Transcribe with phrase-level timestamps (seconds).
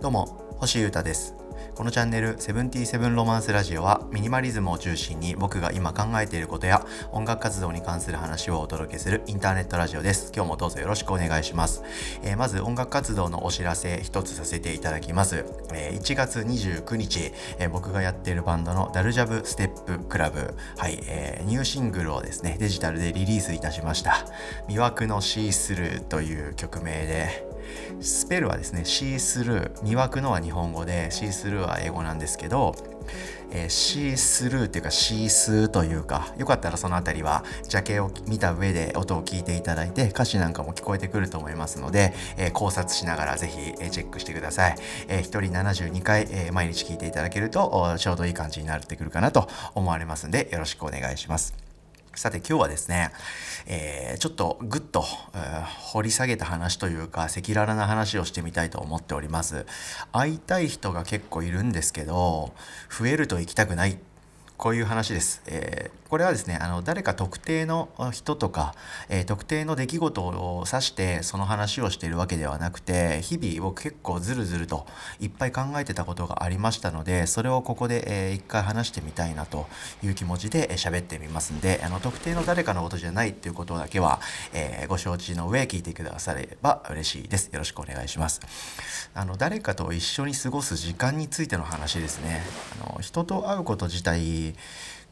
[0.00, 1.36] どうも星優太です。
[1.74, 10.32] このチャンネル「セブンティーセブンロマンスラジオ」はミニマリズムを中心に僕が今考えていることや音楽活動に関する話をお届けするインターネットラジオです。
[10.34, 11.82] 今日もどうぞよろしくお願いします、
[12.22, 20.54] えー、まず音楽活動のお知らせ一つさせていただきます、えー、1月29日、えー、僕がやっているバンドのダルジャブステップクラブ。
[20.76, 24.26] はい、えー、ニューシングルをですねデジタルでリリースいたしました。
[24.68, 27.51] 魅惑のシースルーという曲名で
[28.00, 32.74] スペルはですね、シースルー、魅惑のは日本語で、シースルーは英語なんですけど、
[33.52, 44.76] えー、シースルーっていうかシースーというかよかったらその辺りはジャケを見た上で音を聞いていただいて歌詞なんかも聞こえてくると思いますので、えー、考察しながらぜひ、え、チェックしてください、
[45.08, 51.61] えー、1人72回、え、毎日聞いていただけるとちょうどいい感じになってくるかなと思われますんでよろしくお願いします。
[52.14, 53.10] さて今日はですね、
[53.66, 55.02] えー、ちょっとぐっと、
[55.34, 59.64] えー、掘り下げた話というか赤裸々な話をしてみたいと思っております。
[60.12, 62.52] 会いたい人が結構いるんですけど、
[62.90, 63.98] 増えると行きたくない
[64.62, 65.42] こういう話です。
[65.46, 68.76] えー、これはですね、あの誰か特定の人とか、
[69.08, 74.86] えー、特定の出来事を指してその話をしているわけではなくて、日々僕結構ずるずると
[75.18, 79.66] いっぱい考えてたことがありましたので、それをここで、えー、一回話してみたいなと
[80.00, 84.20] いう気持ちで喋ってみますんで、あの特定の誰かのことじゃないっていうことだけは、
[84.52, 87.48] えー、ご承知の上聞いてくだされば嬉しいです。
[87.48, 88.40] よろしくお願いします。
[89.12, 92.42] あの誰かと一緒に過ごす時間についての話ですね。
[92.80, 94.51] あの人と会うこと自体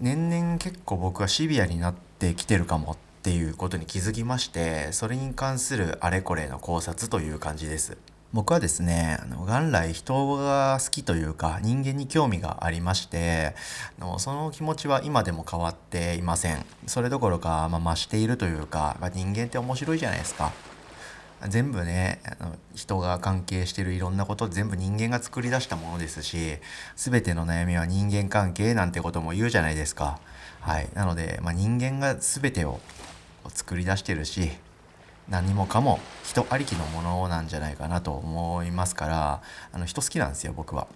[0.00, 7.96] 年々結構僕はシビアになってきてるかもっていうことに気づきましてそれに関するあれこれの考察という感じです。
[8.32, 13.54] 僕はですねあの元来人が好きというか人間に興味がありまして
[13.98, 16.66] あのその気持ちは今でも変わっていません。
[16.86, 20.52] それどころか、まあ、増しているというか、まあ、人間って面白いじゃないですか。
[21.48, 26.56] 全部ねあの人が関係してるいろんなこと全部人間が作り出したものですし
[26.96, 30.18] 全ての悩みは人間関係なんてことも言うじゃないですか。
[30.60, 32.80] はい、なので、まあ、人間が全てを
[33.54, 34.50] 作り出してるし
[35.28, 39.42] 何もかも人ありきのものなんじゃないかなと思いますから
[39.72, 40.88] あの人好きなんですよ僕は。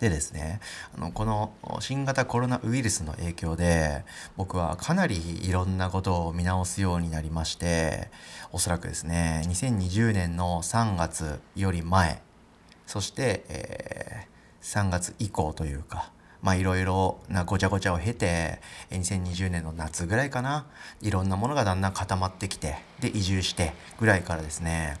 [0.00, 0.60] でですね
[0.96, 4.04] あのこの新型コロナウイルスの影響で
[4.36, 5.16] 僕はかなり
[5.48, 8.08] いろんなことを見直すようになりまして
[8.52, 12.20] おそらくですね2020年の3月より前
[12.86, 16.10] そして、えー、3月以降というか
[16.42, 20.66] まあいろいろなごちゃごちゃを経て2020年の夏ぐらいかな
[21.00, 24.98] いろんなものがだんだん固まってきてで移住してぐらいからですね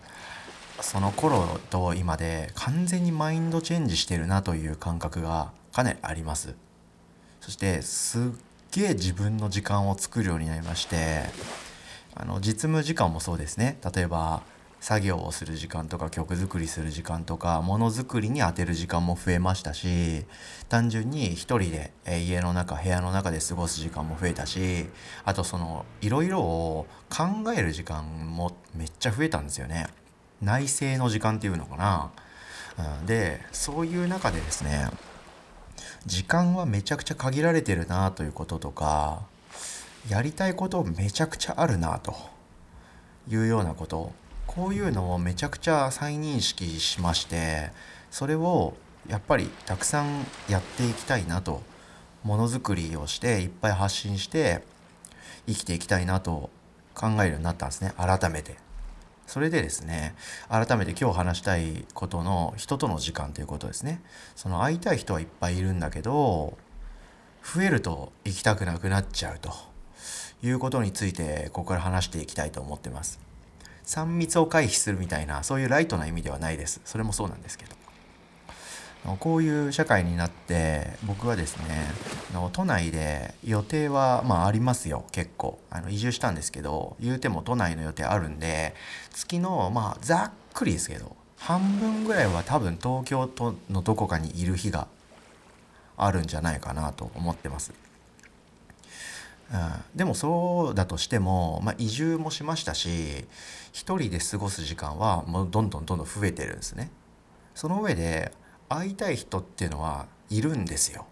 [0.80, 6.54] その頃と今で完全にマインドチェンジしてるなという感覚がかなりあります
[7.40, 8.22] そしてすっ
[8.72, 11.24] げえ自分の時間を作るようになりまして
[12.14, 14.42] あの実務時間もそうですね例えば
[14.80, 20.24] 作業をする時間とか曲作りする時間とかものづくりに充てる時間も増えましたし
[20.68, 24.86] 単純に一人で、え家の中部屋の中で過ごす時間も増えたし
[25.24, 27.24] あとそのいろいろを考
[27.56, 28.04] える時間
[28.36, 29.86] もめっちゃ増えたんですよね。
[30.42, 32.10] 内政の時間っていうのかな、
[33.00, 34.88] うん、でそういう中でですね
[36.04, 39.22] 時間はめちゃくちゃ限られてるなということとか
[40.08, 42.14] やりたいことめちゃくちゃあるなと
[43.28, 44.12] いうようなこと。
[44.56, 47.72] こういうのをめちゃくちゃ再認識しまして
[48.10, 48.72] それを
[49.06, 51.62] やっぱりたくさんやっていきたいなと
[52.22, 54.62] ものづくりをしていっぱい発信して
[55.46, 56.48] 生きていきたいなと
[56.94, 58.65] 考えるようになったんですね改めて。
[59.26, 60.14] それでですね
[60.48, 64.00] 改めて今日話したいことの人との時間ということですね。
[64.34, 66.56] その会いたい人はいっぱいいるんだけど
[67.42, 69.52] 増えると行きたくなくなっちゃうと
[70.42, 73.20] いうことについてここから話していきたいと思ってます。
[73.84, 76.80] 3密を回避するみたいなそういうライトな意味ではないです。
[76.84, 77.85] それもそうなんですけど。
[79.14, 81.64] こういう社会になって僕はですね
[82.52, 88.74] 都内で予定はまあありますよ結構あの移住したんですけど言うても都内の予定あるんで
[89.12, 94.88] 月のまあざっくりですけど半分ぐらいは多分東京都のどこかにいる日が
[95.96, 97.72] あるんじゃないかなと思ってます。
[99.52, 103.26] うん、でもそうだとしても、まあ、移住もしましたし
[103.72, 106.90] 一人で過ごす時間はもうどんどんどんどん増えてるんですね。
[107.54, 108.32] その上で
[108.68, 111.06] 会いたい人っていうのはいるんですよ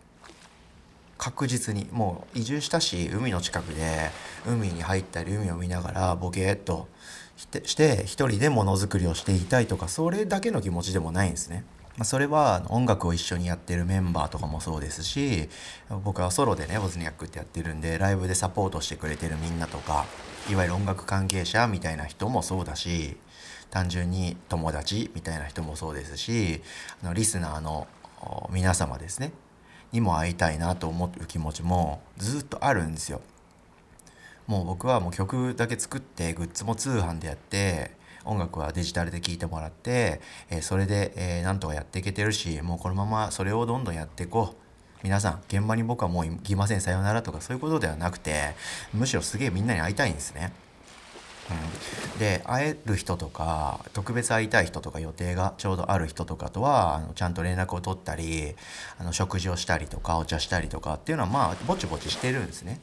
[1.16, 4.10] 確実にもう移住したし海の近くで
[4.46, 6.88] 海に入ったり海を見ながらボケーっと
[7.36, 11.64] して一人でものづくりをしていたいとかそれだけの気持ちでもないんですね。
[11.96, 15.48] まあ、それは音楽を一緒にやってるメンバーとかもそうですし
[16.02, 20.04] 僕はソロでねボズニャックってやってるんでライブでサポートしてくれてるみんなとか
[20.50, 23.16] いわゆる音楽関係者みたいな人もそうだし
[23.74, 26.62] 単純に友達みたいな人もそうですし
[27.02, 27.88] あのリスナーの
[28.50, 29.32] 皆様ですね
[29.90, 33.20] にも会いたいなと思う気持ちもずっとあるんですよ。
[34.46, 37.92] もう僕はもう曲だけ作ってグッズも通販でやって
[38.24, 44.56] 音楽はデジタルで聴いてもらって、え、それで、えー、なんとかやっていけてるしもうこのままそれをどんどんやっていこう
[45.02, 48.54] 皆さん現場に僕はもう行きませんさようならとかそういうことではなくて
[48.92, 50.52] むしろすげえみんなに会いたいんですね。
[51.50, 58.54] うん、で会える人とか特別会いたい人とか予定がちょうどある人とかとはあのちゃんと連絡を取ったり
[58.98, 62.80] あの食事をしたりとかお茶したりとかっていうのはまあぼちぼちしてるんですね。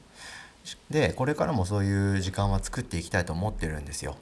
[0.92, 4.16] でこれからもそういう時間は作っていきたいと思ってるんですよ。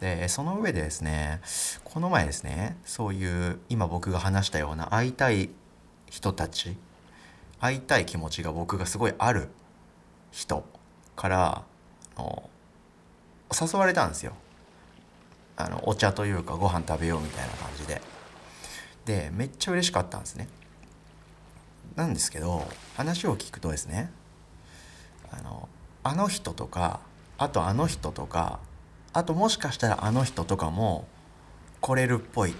[0.00, 1.40] でその上でですね
[1.84, 5.50] この前ですねそういう今僕が話したような会いたい
[6.10, 6.76] 人たち
[7.60, 9.48] 会いたい気持ちが僕がすごいある
[10.30, 10.64] 人
[11.16, 11.62] から
[12.16, 12.50] あの
[13.60, 14.32] 誘われたんですよ。
[15.56, 18.00] あのお茶というかご飯食べようみたいな感じで。
[19.04, 20.48] でめっちゃ嬉しかったんですね。
[21.96, 22.66] なんですけど
[22.96, 24.10] 話を聞くとですね
[25.30, 25.68] あの
[26.02, 27.00] あの人とか
[27.38, 28.58] あとあの人とか
[29.12, 31.06] あともしかしたらあの人とかも
[31.80, 32.54] 来れるっぽいっ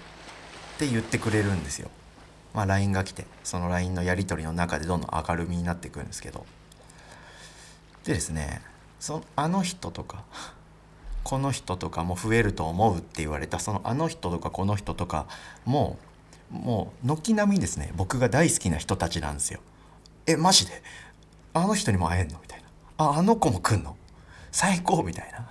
[0.77, 1.89] て言ってくれるんですよ。
[2.53, 6.45] まあ、LINE が来てその LINE のやり取りの中でどんどん明るみになっていくんですけど。
[8.05, 8.61] でですね
[8.99, 10.23] そのあの人とか
[11.25, 15.25] この人とかも増えると思うって言われたそのあの人とかこの人とか
[15.65, 15.97] も
[16.51, 17.91] もう軒並みですね。
[17.97, 19.59] 僕が大好きな人たちなんですよ。
[20.27, 20.83] えマジで？
[21.53, 22.37] あの人にも会えんの？
[22.39, 22.67] みたいな。
[22.97, 23.97] ああの子も来んの？
[24.51, 25.49] 最高みたいな。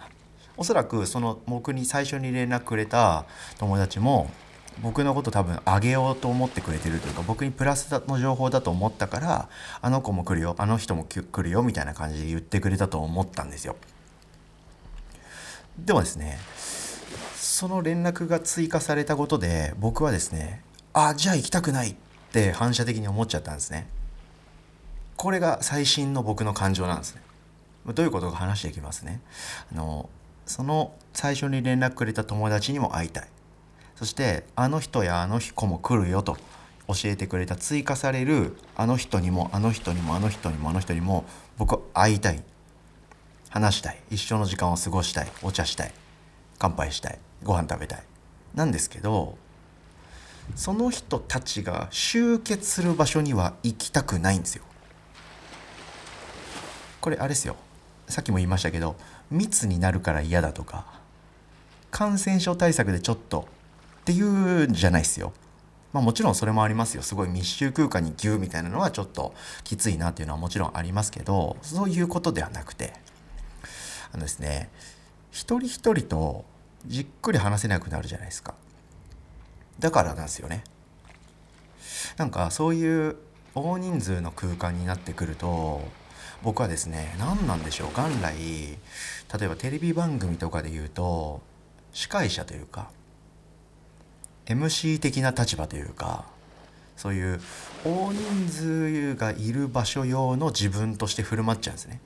[0.56, 3.26] おそらくその僕に最初に連絡くれた
[3.58, 4.30] 友達も
[4.80, 9.48] 僕のこと多分あげようと思ってくれてるというか僕にプラスの情報だと思ったから
[9.82, 13.74] あの子も来るよあの人も来るよみたいな感じで言ってくれたと思ったんですよ。
[15.78, 16.38] でもですね
[17.34, 20.62] その連絡が追加されたことで僕はですね
[20.92, 21.94] あじゃあ行きたくないっ
[22.32, 23.86] て反射的に思っちゃったんですね。
[25.16, 27.22] これが最新の僕の感情なんですね。
[27.94, 29.20] どういうことか話していきますね。
[29.72, 30.08] あの
[30.46, 33.28] その最初に連絡くれた友達にも会いたい。
[33.96, 36.36] そしてあの人やあの子も来るよと
[36.88, 41.24] 教えてくれた追加されるあの人にもあの人にもあの人にもあの人にも
[41.56, 42.42] 僕は会いたい
[43.54, 43.98] 話したい。
[44.10, 45.28] 一緒の時間を過ごしたい。
[45.44, 45.92] お茶したい。
[46.58, 47.18] 乾杯したい。
[47.44, 48.02] ご飯食べたい。
[48.52, 49.38] なんですけど
[50.56, 54.64] その人たちが集結する場所には行きたくないんですよ。
[57.00, 57.54] これあれですよ。
[58.08, 58.96] さっきも言いましたけど
[59.30, 60.86] 密になるから嫌だとか
[61.92, 63.46] 感染症対策でちょっと
[64.00, 65.32] っていうんじゃないですよ。
[65.92, 67.04] まあもちろんそれもありますよ。
[67.04, 72.94] すごい密集空間にギューみたいなのはちょっときついなっていうのはもちろんありますけど、そういうことではなくて、
[74.14, 74.70] あのですね、
[75.32, 76.44] 一人一人と
[76.86, 78.54] じっくり話せなくなるじゃないですか。
[79.80, 80.62] だからなんですよね。
[82.16, 83.16] なんかそういう
[83.56, 85.82] 大人数の空間になってくると、
[86.44, 88.76] 僕はですね何なんでしょう元来例
[89.46, 91.40] えばテレビ番組とかで言うと
[91.94, 92.90] 司会者というか
[94.44, 96.26] MC 的な立場というか
[96.98, 97.40] そういう
[97.82, 101.98] 大人数がいる場所用の自分として振る舞っちゃうんですね。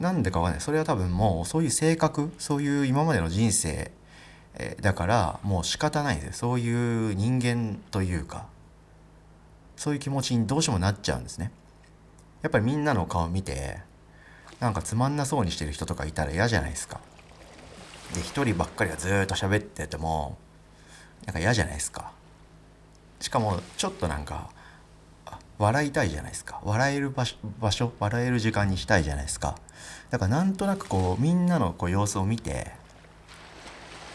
[0.00, 3.90] なんでかわかんないそれは多分もうそういう性格そういう今までの人生
[4.56, 8.46] えだからもう仕方ないですそういう人間というか
[9.76, 11.50] そういう気持ちにどうしてもなっちゃうんですね。
[12.42, 13.80] やっぱりみんなの顔見て
[14.60, 17.00] なんかつまんなそうにしてる人とかいたら嫌じゃないですか。
[18.14, 20.38] で一人ばっかりがずっと喋ってても
[21.26, 22.12] なんか嫌じゃないですか
[23.18, 24.50] しかもちょっとなんか
[25.58, 26.60] 笑いたいじゃないですか。
[26.64, 27.24] 笑える場
[27.70, 29.56] 所笑える時間にしたいじゃないですか。
[30.10, 32.72] だからなんとなくこうみんなのこう様子を見て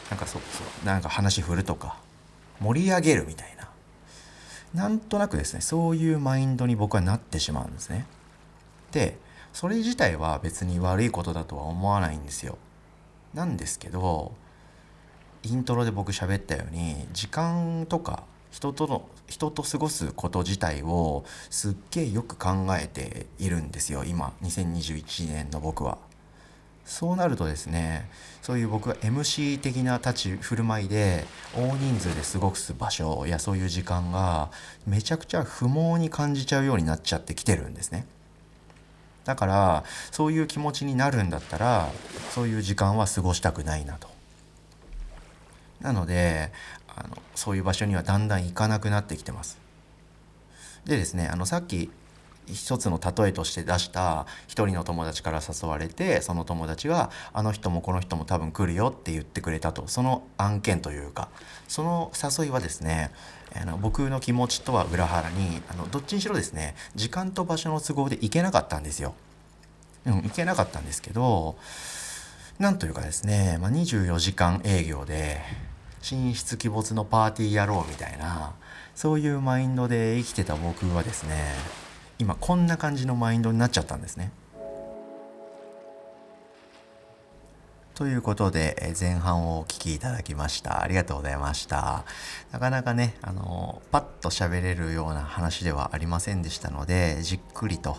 [0.09, 1.97] なんかそうそうなんか話振るとか
[2.59, 3.69] 盛り上げるみたいな。
[4.73, 8.05] なんとなくですねそういうマインドに僕はなってしまうんですね。
[8.91, 9.17] で
[9.53, 12.57] それ自体は別に悪いことだとは思わないんですよ。
[13.33, 14.33] なんですけど
[15.43, 25.97] イントロで僕喋ったように時間とか人との人と過ごすこと自体をすっげえよく考えているんですよ今2021年の僕は。
[26.85, 28.09] そうなるとですね
[28.41, 31.23] そういう僕が MC 的な立ち振る舞いで
[31.55, 34.49] 大人数で過ごす場所やそういう時間が
[34.87, 38.07] めちゃくちゃ不毛に感じちゃうようになっちゃってきてるんですね。
[39.23, 41.91] だからそういう気持ちになるんだったら
[42.31, 44.09] そういう時間は過ごしたくないなと。
[45.81, 46.51] なので
[46.99, 49.57] あのそういう場所にはだんだん行かなくなってきてます。
[50.85, 51.89] でですねあのさっき
[52.53, 61.29] 一つの例えとして出した一人の友達から誘われてその友達があの人もこの人も多分来るよって言ってくれたとその案件というか
[61.67, 63.11] その誘いはですね
[63.55, 69.13] あの僕の気持ちとは裏腹にあのどっちにしろですね時間と場所の都合で行けなかったんですよ。
[70.05, 71.57] うん、行けなかったんですけど
[72.57, 75.41] なんというかですね、まあ、24時間営業で
[76.01, 78.53] 神出鬼没のパーティーやろうみたいな
[78.95, 81.35] そういうマインドで生きてた僕はですね
[82.17, 84.31] 今こんな感じのマインドになっちゃったんですね。
[87.99, 92.05] ということで前半をお聞きいただきましたありがとうございました
[92.49, 97.97] なかなかねあのパッと喋れるような話ではありませんでしたのでじっくりと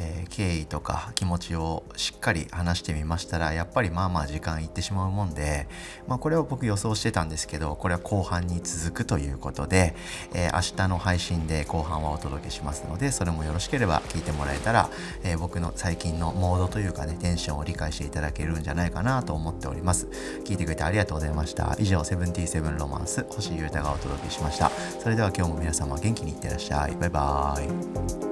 [0.00, 5.68] えー、経緯とか気持ちをしっかり話してみましたらやっぱりまあまあ時間いってしまうもんで、
[6.08, 9.94] まあ、これを僕予想してたんですけどこれは後半に続くということで、
[10.34, 14.88] えー、明日の配信で後半はお届けしますのでそれもよろしければ聞いてもらえたら、
[15.22, 20.06] えー、僕の最近のモードというかねテンションを理解していただけるんじゃないかなと思っております。
[20.44, 21.76] 聞いてくれてありがとうございました。
[21.78, 24.70] 以上セブンティーセブンロマンス星優太がお届けしました。
[24.98, 26.96] それでは今日も皆様元気にいってらっしゃい。
[26.96, 28.29] バイバーイ。